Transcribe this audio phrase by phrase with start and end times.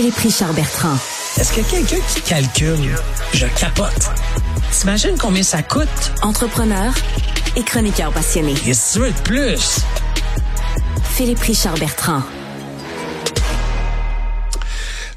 [0.00, 0.96] Philippe Richard Bertrand.
[1.36, 2.96] Est-ce que quelqu'un qui calcule,
[3.34, 4.08] je capote.
[4.72, 6.12] T'imagines combien ça coûte?
[6.22, 6.90] Entrepreneur
[7.54, 8.54] et chroniqueur passionné.
[8.64, 9.80] Et si tu veux de plus?
[11.02, 12.22] Philippe Richard Bertrand.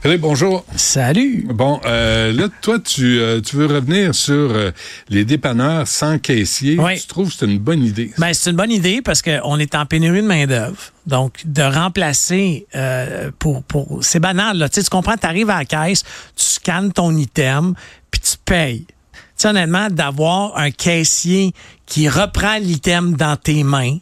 [0.03, 0.65] Philippe, bonjour.
[0.75, 1.47] Salut.
[1.47, 4.71] Bon, euh, là, toi, tu, euh, tu veux revenir sur euh,
[5.07, 6.77] les dépanneurs sans caissier.
[6.77, 6.99] Oui.
[6.99, 8.11] Tu trouves que c'est une bonne idée?
[8.17, 10.77] Ben, c'est une bonne idée parce qu'on est en pénurie de main-d'œuvre.
[11.07, 13.99] Donc, de remplacer euh, pour, pour.
[14.01, 14.67] C'est banal, là.
[14.67, 16.03] Tu sais, tu comprends, tu arrives à la caisse,
[16.35, 17.73] tu scannes ton item,
[18.11, 18.85] puis tu payes.
[18.85, 21.53] Tu sais, honnêtement, d'avoir un caissier
[21.85, 23.99] qui reprend l'item dans tes mains,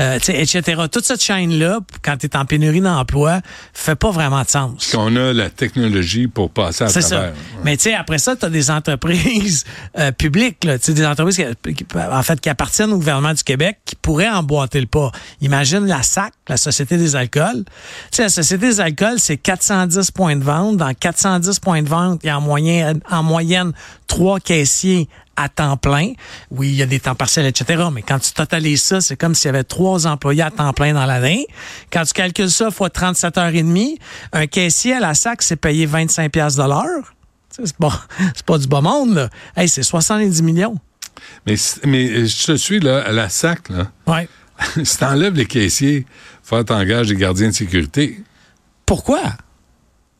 [0.00, 0.82] euh, etc.
[0.90, 3.40] Toute cette chaîne-là, quand tu es en pénurie d'emploi,
[3.74, 4.92] fait pas vraiment de sens.
[4.92, 7.16] Qu'on a la technologie pour passer à C'est ça.
[7.16, 7.32] travers.
[7.64, 9.64] Mais tu sais, après ça, tu as des entreprises
[9.98, 13.34] euh, publiques, là, tu sais, des entreprises qui, qui- en fait, qui appartiennent au gouvernement
[13.34, 15.10] du Québec qui pourraient emboîter le pas.
[15.40, 17.64] Imagine la SAC, la Société des alcools.
[17.64, 20.76] Tu sais, la Société des alcools, c'est 410 points de vente.
[20.76, 23.72] Dans 410 points de vente, il y a en moyenne, en moyenne
[24.10, 26.12] trois caissiers à temps plein.
[26.50, 27.84] Oui, il y a des temps partiels, etc.
[27.92, 30.92] Mais quand tu totalises ça, c'est comme s'il y avait trois employés à temps plein
[30.92, 31.46] dans l'année.
[31.92, 33.98] Quand tu calcules ça fois 37 heures et demie,
[34.32, 37.14] un caissier à la SAC, c'est payé 25 pièces de l'heure.
[37.56, 39.28] C'est pas, du bas monde, là.
[39.56, 40.76] Hey, c'est 70 millions.
[41.46, 43.90] Mais, mais euh, je te suis, là, à la SAC, là.
[44.06, 44.28] Ouais.
[44.84, 46.06] si t'enlèves les caissiers,
[46.44, 48.20] faut t'engages des gardiens de sécurité.
[48.86, 49.20] Pourquoi?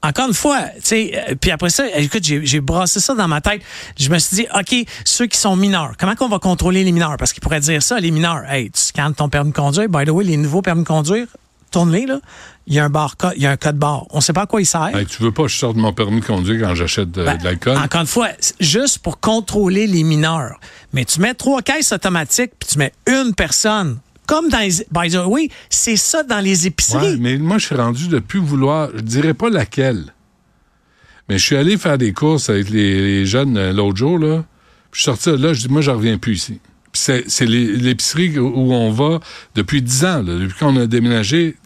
[0.03, 3.43] Encore une fois, tu sais, euh, puis après ça, écoute, j'ai brassé ça dans ma
[3.43, 3.61] tête.
[3.98, 7.17] Je me suis dit, OK, ceux qui sont mineurs, comment qu'on va contrôler les mineurs?
[7.19, 8.45] Parce qu'ils pourraient dire ça, les mineurs.
[8.51, 9.89] Hey, tu scannes ton permis de conduire.
[9.91, 11.27] By the way, les nouveaux permis de conduire,
[11.71, 12.21] tourne-les, là.
[12.67, 14.06] Il y a un barcode, il y a un code barre.
[14.11, 14.97] On sait pas à quoi il sert.
[14.97, 17.37] Hey, tu veux pas que je sorte mon permis de conduire quand j'achète de, Ben,
[17.37, 17.77] de l'alcool?
[17.77, 18.28] Encore une fois,
[18.61, 20.59] juste pour contrôler les mineurs.
[20.93, 23.98] Mais tu mets trois caisses automatiques, puis tu mets une personne.
[24.31, 24.86] Comme dans les.
[24.92, 27.14] By the way, c'est ça dans les épiceries.
[27.14, 30.14] Ouais, mais moi, je suis rendu de plus vouloir, je dirais pas laquelle,
[31.28, 34.45] mais je suis allé faire des courses avec les, les jeunes euh, l'autre jour, là.
[34.92, 36.60] Puis je suis sorti de là, je dis, moi, je reviens plus ici.
[36.93, 39.21] Puis c'est, l'épicerie où on va
[39.54, 41.56] depuis 10 ans, là, depuis qu'on a déménagé.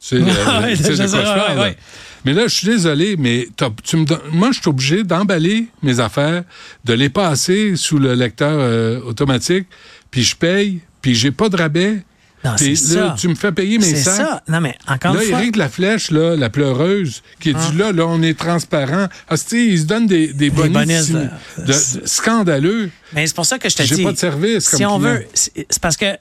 [0.00, 0.24] Tu sais, le-
[0.62, 1.62] Ouais, tu sais de je quoi sais, je parle, ouais, là.
[1.62, 1.76] ouais.
[2.24, 3.48] Mais là, je suis désolé, mais
[3.84, 6.42] tu me don- moi, je suis obligé d'emballer mes affaires,
[6.84, 9.66] de les passer sous le lecteur euh, automatique,
[10.10, 12.02] puis je paye, puis j'ai pas de rabais.
[12.44, 13.16] Non, c'est là, ça.
[13.18, 14.14] tu me fais payer mes C'est sacs.
[14.16, 14.42] ça.
[14.48, 15.40] Non, mais encore Là, une fois.
[15.40, 19.08] Éric Laflèche, là, la pleureuse, qui dit là, là, on est transparent.
[19.28, 22.90] Ah, c'est- il se donne des, des bonus, bonus, euh, de- scandaleux.
[23.12, 24.04] Mais c'est pour ça que je te J'ai dis.
[24.04, 25.14] pas de service Si comme on client.
[25.14, 26.16] veut, c'est parce que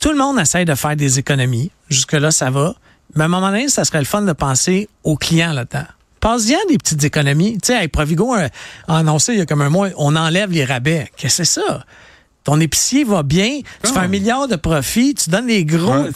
[0.00, 1.70] tout le monde essaie de faire des économies.
[1.88, 2.74] Jusque-là, ça va.
[3.14, 5.84] Mais à un moment donné, ça serait le fun de penser aux clients là-dedans.
[6.20, 7.58] Pense-y à des petites économies.
[7.62, 8.48] Tu sais, hey, Provigo a
[8.88, 11.10] a annoncé il y a comme un mois, on enlève les rabais.
[11.16, 11.84] Qu'est-ce que c'est ça?
[12.48, 13.92] Ton épicier va bien, tu Ah.
[13.92, 15.92] fais un milliard de profits, tu donnes les gros.
[16.04, 16.10] Ouais.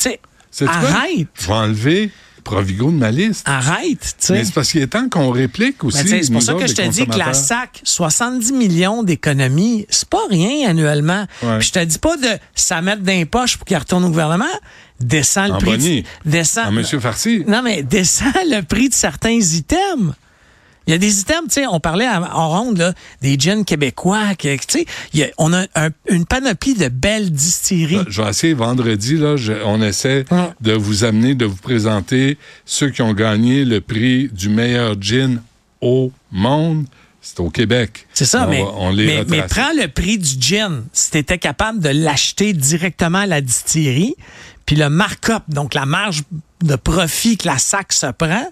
[0.51, 1.29] Sais, arrête!
[1.39, 2.11] Je vais enlever
[2.43, 3.43] Provigo de ma liste.
[3.47, 4.01] Arrête!
[4.01, 4.33] tu sais.
[4.33, 6.03] Mais c'est parce qu'il est temps qu'on réplique aussi.
[6.03, 7.35] Tu sais, c'est pour ça que je te dis que la.
[7.35, 11.27] SAC, 70 millions d'économies, c'est pas rien annuellement.
[11.43, 11.59] Ouais.
[11.59, 14.09] Puis je te dis pas de ça mettre dans les poches pour qu'il retourne au
[14.09, 14.45] gouvernement.
[15.01, 16.03] Descends le En prix.
[16.03, 17.45] de- descends, En Monsieur Farcy.
[17.47, 20.15] Non, mais descends le prix de certains items.
[20.87, 24.35] Il y a des items, tu sais, on parlait en ronde, là, des gins québécois,
[24.39, 24.87] tu sais,
[25.39, 28.01] on a un- une panoplie de belles distilleries.
[28.09, 30.25] Je vais essayer vendredi, là, je- on essaie
[30.61, 35.41] de vous amener, de vous présenter ceux qui ont gagné le prix du meilleur gin
[35.81, 36.87] au monde.
[37.25, 38.09] C'est au Québec.
[38.13, 40.83] C'est ça, On mais, va- on les mais, mais prends le prix du gin.
[40.93, 44.17] Si tu étais capable de l'acheter directement à la distillerie,
[44.67, 46.23] puis le markup, donc la marge
[46.65, 48.49] de profit que la SAC se prend,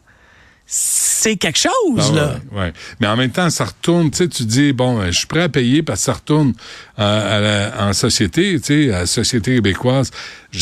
[0.72, 1.72] c'est quelque chose,
[2.12, 2.41] Ah là.
[2.53, 2.72] ouais, ouais.
[3.00, 5.42] Mais en même temps, ça retourne, tu sais, tu dis, bon, euh, je suis prêt
[5.42, 6.53] à payer parce que ça retourne
[7.00, 7.41] euh, à
[7.81, 10.12] la- en société, tu sais, à la société québécoise.
[10.53, 10.60] Tu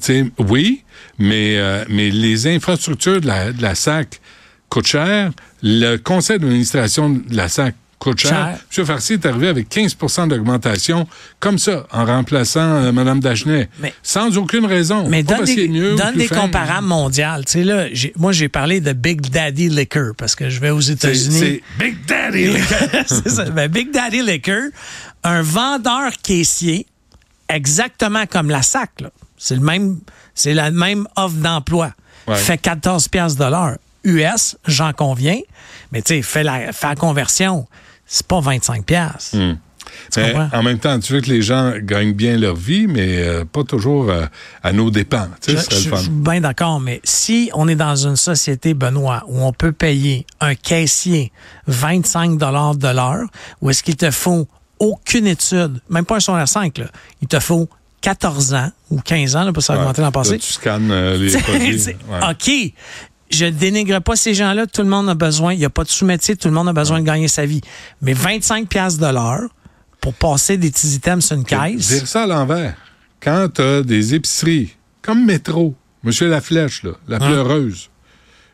[0.00, 0.84] sais, oui,
[1.18, 4.20] mais, euh, mais les infrastructures de la, de la SAC
[4.68, 5.30] coûtent cher.
[5.62, 7.74] Le conseil d'administration de la SAC
[8.10, 8.58] coûte cher.
[8.70, 8.82] Cher.
[8.82, 8.86] M.
[8.86, 11.06] Farcy est arrivé avec 15% d'augmentation,
[11.40, 13.68] comme ça, en remplaçant euh, Mme Dagenet.
[13.80, 15.08] Mais- sans aucune raison.
[15.08, 17.44] Mais donne des, mieux donne des comparables mondiales.
[17.44, 17.86] Tu sais, là,
[18.16, 21.38] moi, j'ai parlé de Big Daddy Liquor parce que je vais aux États-Unis.
[21.38, 22.56] c'est Big Daddy.
[23.06, 23.44] c'est ça.
[23.46, 24.70] Ben, Big Daddy Liquor,
[25.24, 26.86] un vendeur caissier,
[27.48, 28.90] exactement comme la SAC.
[29.36, 29.98] C'est le même,
[30.34, 31.92] c'est la même offre d'emploi.
[32.26, 32.36] Ouais.
[32.36, 33.76] Fait 14 piastres de l'heure.
[34.04, 35.40] US, j'en conviens.
[35.92, 37.66] Mais tu sais, fais la, fais la conversion.
[38.06, 39.36] C'est pas 25 piastres.
[40.12, 40.58] Tu Mais comprends?
[40.58, 43.62] en même temps, tu veux que les gens gagnent bien leur vie, mais euh, pas
[43.62, 44.26] toujours euh,
[44.62, 45.28] à nos dépens.
[45.40, 49.40] Tu sais, Je, suis bien d'accord, mais si on est dans une société, Benoît, où
[49.42, 51.32] on peut payer un caissier
[51.68, 53.26] 25 de l'heure,
[53.60, 54.48] où est-ce qu'il te faut
[54.78, 56.86] aucune étude, même pas un secondaire 5, là,
[57.22, 57.68] il te faut
[58.02, 60.38] 14 ans ou 15 ans là, ça augmenter l'an Là, passé.
[60.38, 61.86] tu scannes euh, les produits.
[61.86, 62.20] Ouais.
[62.30, 62.72] OK.
[63.30, 64.66] Je dénigre pas ces gens-là.
[64.66, 65.52] Tout le monde a besoin.
[65.52, 66.36] Il n'y a pas de sous-métier.
[66.36, 67.60] Tout le monde a besoin de gagner sa vie.
[68.02, 69.48] Mais 25 pièces de l'heure
[70.00, 71.88] pour passer des petits items sur une caisse.
[71.88, 72.76] Dire ça à l'envers.
[73.20, 75.74] Quand tu as des épiceries, comme Métro,
[76.04, 77.90] Monsieur Laflèche, là, la pleureuse,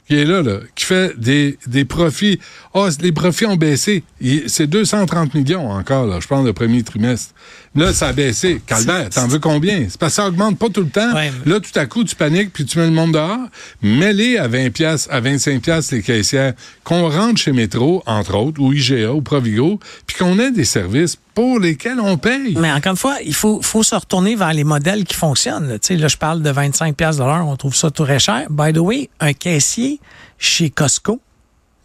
[0.09, 2.41] qui est là, là, qui fait des, des profits.
[2.75, 4.05] Ah, les profits ont baissé.
[4.47, 7.35] C'est 230 millions encore, là, je pense, le premier trimestre.
[7.75, 8.61] Là, ça a baissé.
[8.67, 9.87] Calvaire, t'en veux combien?
[9.89, 11.15] C'est parce que ça augmente pas tout le temps.
[11.15, 13.39] Ouais, Là, tout à coup, tu paniques puis tu mets le monde dehors.
[13.81, 16.53] Mets-les à 20 pièces, à 25 pièces les caissières.
[16.85, 21.17] Qu'on rentre chez Métro, entre autres, ou IGA, ou Provigo, puis qu'on ait des services
[21.35, 22.55] pour lesquels on paye.
[22.59, 25.69] Mais encore une fois, il faut, faut se retourner vers les modèles qui fonctionnent.
[25.69, 25.79] là.
[25.79, 28.19] Tu sais, là, je parle de 25 pièces de l'heure, on trouve ça tout très
[28.19, 28.49] cher.
[28.51, 29.99] By the way, un caissier
[30.39, 31.21] chez Costco,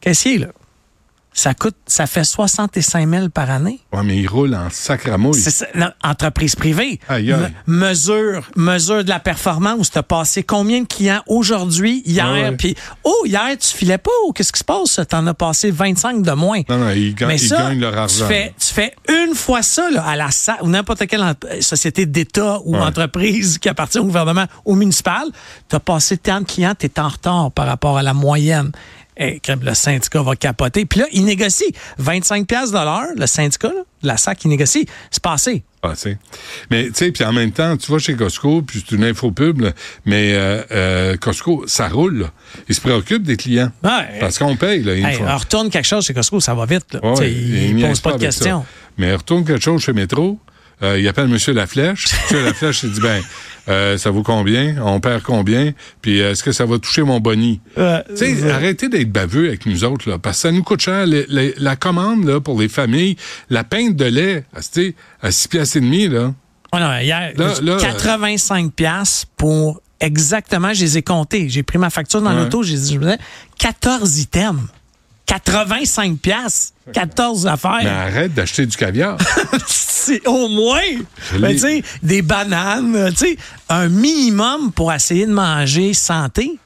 [0.01, 0.47] caissier, là,
[1.39, 3.79] ça coûte, ça fait 65 000 par année.
[3.93, 5.39] Ouais, mais il roule en sacramouille.
[5.39, 6.99] C'est ça, non, entreprise privée.
[7.07, 7.53] Aïe, aïe.
[7.67, 9.91] Me- mesure, mesure de la performance.
[9.91, 12.53] Tu as passé combien de clients aujourd'hui, hier?
[12.57, 14.09] Puis, oh, hier, tu filais pas.
[14.25, 14.99] Oh, qu'est-ce qui se passe?
[15.07, 16.61] Tu en as passé 25 de moins.
[16.69, 18.25] Non, non, ils, ga- Mais ils gagnent leur argent.
[18.27, 21.33] Tu fais, tu fais une fois ça là, à la SAC ou n'importe quelle en-
[21.61, 22.81] société d'État ou Ouais.
[22.81, 25.25] entreprise qui appartient au gouvernement ou municipal.
[25.69, 28.71] Tu as passé tant de clients, tu es en retard par rapport à la moyenne.
[29.19, 30.85] Le syndicat va capoter.
[30.85, 34.87] Puis là, il négocie 25 pièces l'heure, le syndicat, là, la SAC, il négocie.
[35.09, 35.63] C'est passé.
[35.83, 36.17] Ah, tu sais.
[36.71, 39.31] Mais, tu sais, puis en même temps, tu vas chez Costco, puis c'est une info
[39.31, 39.71] pub, là,
[40.05, 42.31] mais euh, euh, Costco, ça roule, là.
[42.67, 43.71] Ils se préoccupent des clients.
[43.83, 44.19] Ouais.
[44.19, 44.93] Parce qu'on paye, là.
[44.93, 46.93] Hey, on retourne quelque chose chez Costco, ça va vite.
[46.93, 46.99] Là.
[47.03, 47.31] Ouais, Tu sais, ouais,
[47.69, 48.61] il niaise pose pas de questions.
[48.61, 48.67] ça.
[48.97, 50.39] Mais retourne quelque chose chez Métro,
[50.83, 52.05] euh, il appelle Monsieur Laflèche.
[52.23, 53.21] Monsieur Laflèche, il dit, ben,
[53.69, 54.75] euh, ça vaut combien?
[54.83, 55.73] On perd combien?
[56.01, 57.59] Puis euh, est-ce que ça va toucher mon boni?
[57.75, 58.03] Ouais,
[58.51, 61.05] arrêtez d'être baveux avec nous autres, là, parce que ça nous coûte cher.
[61.27, 63.15] La commande, là, pour les familles,
[63.49, 66.33] la pinte de lait, à, sais, à 6 piastres et demi, là.
[66.73, 71.49] Oh non, hier, Là, là, 85 pièces pour exactement, je les ai comptés.
[71.49, 72.43] J'ai pris ma facture dans Ouais.
[72.43, 73.17] l'auto, j'ai dit, je me disais,
[73.57, 74.61] 14 items.
[75.25, 76.73] 85 pièces.
[76.93, 77.91] 14 Mais affaires.
[77.99, 79.17] arrête d'acheter du caviar.
[80.07, 80.79] C'est au moins,
[81.37, 81.57] ben,
[82.01, 83.11] des bananes, euh,
[83.67, 86.57] un minimum pour essayer de manger santé.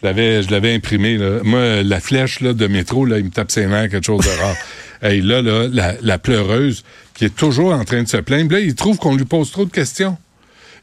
[0.00, 1.16] Je l'avais, je l'avais imprimé.
[1.16, 1.40] Là.
[1.42, 4.40] Moi, la flèche là, de métro, là, il me tape ses nerfs, quelque chose de
[4.40, 4.56] rare.
[5.02, 6.84] hey, là, là la, la pleureuse
[7.14, 9.64] qui est toujours en train de se plaindre, là, il trouve qu'on lui pose trop
[9.64, 10.16] de questions.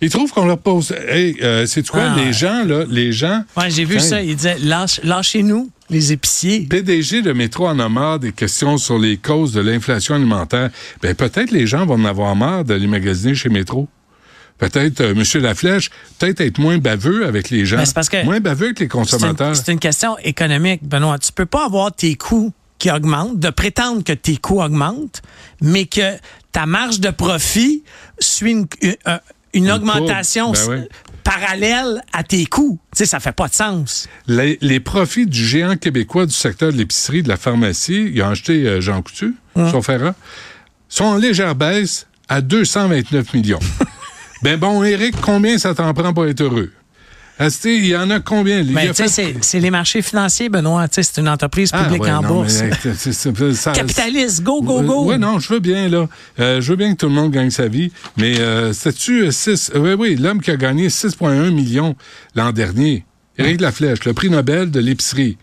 [0.02, 0.92] Il trouve qu'on leur pose.
[1.08, 2.34] Hey, euh, c'est quoi, Ah, les ouais.
[2.34, 3.44] gens, là, les gens.
[3.56, 4.22] Ouais, j'ai vu ça.
[4.22, 6.62] Il disait, Lâche, lâchez-nous, les épiciers.
[6.70, 10.70] PDG de métro en a marre des questions sur les causes de l'inflation alimentaire.
[11.02, 13.88] Ben, peut-être les gens vont en avoir marre d'aller magasiner chez Métro.
[14.58, 15.42] Peut-être, euh, M.
[15.42, 17.78] Laflèche, peut-être être moins baveux avec les gens.
[17.78, 19.56] Ben, c'est parce que- moins baveux avec les consommateurs.
[19.56, 21.18] c'est une question économique, Benoît.
[21.20, 25.22] Tu peux pas avoir tes coûts qui augmentent, de prétendre que tes coûts augmentent,
[25.62, 26.18] mais que
[26.52, 27.84] ta marge de profit
[28.20, 28.96] suit une, une-
[29.54, 30.88] une augmentation ben
[31.24, 32.80] parallèle à tes coûts.
[32.94, 34.08] Tu sais, ça fait pas de sens.
[34.28, 38.30] Les, les profits du géant québécois du secteur de l'épicerie, de la pharmacie, il a
[38.30, 40.16] acheté euh, Jean Coutu, son Ferrand,
[40.90, 43.60] sont en légère baisse à 229 millions.
[44.44, 46.72] ben bon, Eric, combien ça t'en prend pour être heureux?
[47.40, 48.64] Asti, il y en a combien?
[48.94, 50.86] Sais, fait- c'est- les marchés financiers, Benoît.
[50.92, 52.62] C'est une entreprise Ah, publique ouais, en non, bourse.
[52.62, 55.06] mais, euh, ça- Capitaliste, go, go, go.
[55.12, 56.08] Oui, non, je veux bien, là.
[56.40, 59.72] Euh, je veux bien que tout le monde gagne sa vie, mais euh, c'est-tu 6...
[59.76, 61.96] oui, oui, l'homme qui a gagné 6,1 millions
[62.36, 63.04] l'an dernier,
[63.38, 65.38] Éric Laflèche, le prix Nobel de l'épicerie,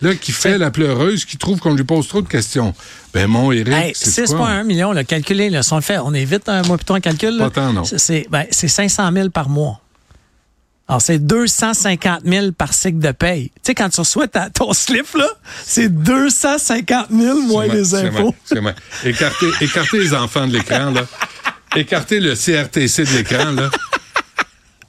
[0.00, 2.74] là, qui fait la pleureuse, qui trouve qu'on lui pose trop de questions.
[3.14, 6.12] Ben, mon Éric, Hey, c'est 6,1 millions, là, calculé, là, si on le fait, on
[6.14, 7.36] est vite un mois plutôt en calcul.
[7.36, 7.44] là.
[7.48, 7.84] Pas tant, non.
[7.84, 9.80] C'est- ben, c'est 500 000 par mois.
[10.88, 13.50] Alors, c'est 250 000 par cycle de paye.
[13.56, 15.28] Tu sais, quand tu reçois ta- ton slip, là,
[15.64, 17.84] c'est 250 000 moins les.
[18.46, 18.72] C'est moi.
[19.04, 21.02] Écartez, écartez les enfants de l'écran, là.
[21.76, 23.70] Écartez le CRTC de l'écran, là.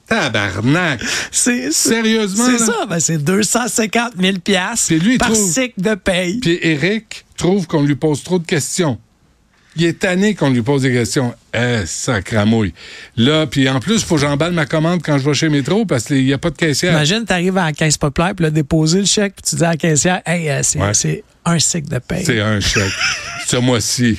[0.06, 1.00] Tabarnak!
[1.30, 5.94] C'est Sérieusement, C'est ça, ben, c'est 250 000 piastres Puis lui, par trouve- cycle de
[5.94, 6.40] paye.
[6.40, 8.98] Puis Eric trouve qu'on lui pose trop de questions.
[9.80, 11.34] Il est tanné qu'on lui pose des questions.
[11.54, 12.74] Eh, sacramouille.
[13.16, 15.86] Là, puis en plus, il faut que j'emballe ma commande quand je vais chez Métro
[15.86, 16.92] parce qu'il n'y a pas de caissière.
[16.92, 19.64] Imagine, tu arrives à la caisse populaire, puis là, déposer le chèque, puis tu dis
[19.64, 21.24] à la caissière, hey, euh, c'est Ouais.
[21.46, 22.24] un cycle de paye.
[22.26, 22.92] C'est un chèque.
[23.46, 24.18] Ce mois-ci.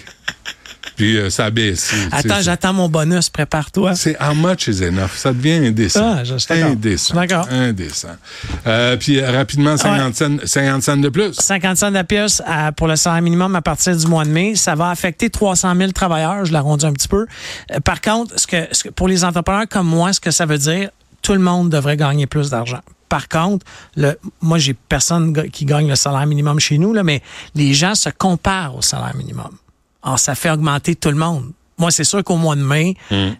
[0.95, 1.93] Puis euh, ça baisse.
[2.11, 3.95] Attends, j'attends mon bonus, prépare-toi.
[3.95, 5.11] C'est how much is enough?
[5.15, 6.15] Ça devient indécent.
[6.17, 7.13] Ah, je indécent.
[7.15, 7.47] D'accord.
[7.51, 8.15] Indécent.
[8.67, 11.33] Euh, puis euh, rapidement, 50, cents, 50 cents de plus.
[11.33, 11.97] 50 cents de
[12.45, 14.55] à- pour le salaire minimum à partir du mois de mai.
[14.55, 17.25] Ça va affecter 300 000 travailleurs, je l'arrondis un petit peu.
[17.71, 20.45] Euh, par contre, ce que, ce que- pour les entrepreneurs comme moi, ce que ça
[20.45, 20.89] veut dire,
[21.21, 22.79] tout le monde devrait gagner plus d'argent.
[23.09, 27.21] Par contre, le, moi, j'ai personne qui gagne le salaire minimum chez nous, là, mais
[27.55, 29.49] les gens se comparent au salaire minimum.
[30.03, 31.51] Alors, ça fait augmenter tout le monde.
[31.77, 32.95] moi, c'est sûr qu'au mois de mai,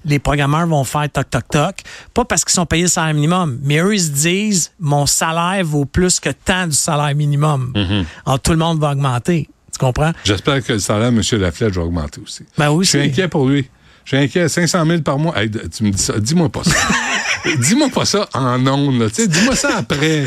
[0.06, 1.75] les programmeurs vont faire toc, toc, toc.
[2.13, 5.63] Pas parce qu'ils sont payés le salaire minimum, mais eux, ils se disent, mon salaire
[5.63, 7.74] vaut plus que tant du salaire minimum.
[8.25, 9.48] Alors, tout le monde va augmenter.
[9.72, 10.12] Tu comprends?
[10.24, 11.41] J'espère que le salaire de M.
[11.41, 12.44] Laflette va augmenter aussi.
[12.58, 13.70] Ben oui, Je suis inquiet pour lui.
[14.03, 14.50] Je suis inquiet.
[14.50, 15.39] 500 000 par mois.
[15.39, 16.20] Hey, tu me dis ça.
[16.20, 16.75] Dis-moi pas ça.
[17.60, 19.10] Dis-moi pas ça en ondes.
[19.15, 20.25] Dis-moi ça après.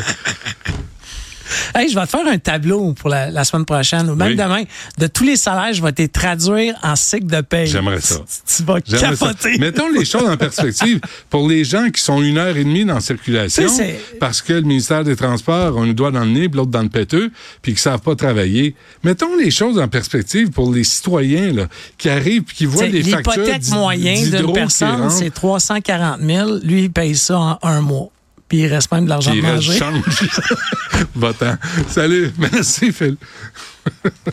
[1.73, 4.35] Hey, je vais te faire un tableau pour la, la semaine prochaine ou même Oui.
[4.35, 4.63] demain.
[4.97, 7.67] De tous les salaires, je vais te les traduire en cycle de paye.
[7.67, 8.15] J'aimerais ça.
[8.17, 9.25] Tu, tu vas J'aimerais ça.
[9.27, 9.57] capoter.
[9.57, 10.99] Mettons les choses en perspective.
[11.29, 13.69] Pour les gens qui sont une heure et demie dans la circulation,
[14.19, 16.89] parce que le ministère des Transports a un doigt dans le nez, l'autre dans le
[16.89, 17.31] péteux,
[17.61, 18.75] puis qu'ils savent pas travailler.
[19.03, 23.03] Mettons les choses en perspective pour les citoyens là, qui arrivent puis qui voient des
[23.03, 26.51] factures L'hypothèque moyenne d'une qui personne, c'est 340 000.
[26.63, 28.09] Lui, il paye ça en un mois.
[28.47, 29.77] Puis il reste même de l'argent puis de il manger.
[29.79, 30.03] change.
[31.15, 31.57] Va-t'en.
[31.89, 32.31] Salut.
[32.37, 33.17] Merci, Phil.